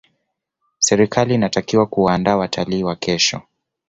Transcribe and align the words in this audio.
serikaoli 0.79 1.33
inatakiwa 1.35 1.85
kuwaandaa 1.85 2.37
watalii 2.37 2.83
wa 2.83 2.95
kesho 2.95 3.41